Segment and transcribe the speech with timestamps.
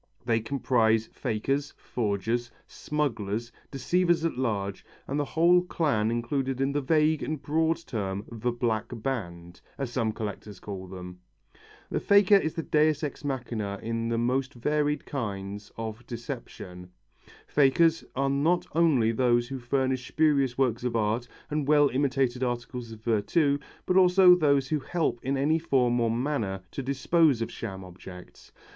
[0.25, 6.81] They comprise fakers, forgers, smugglers, deceivers at large, and the whole clan included in the
[6.81, 11.19] vague and broad term "the black band," as some collectors call them.
[11.91, 16.89] The faker is the Deus ex machina in the most varied kinds of deception.
[17.45, 22.91] Fakers are not only those who furnish spurious works of art and well imitated articles
[22.91, 27.51] of virtu, but also those who help in any form or manner to dispose of
[27.51, 28.51] sham objects.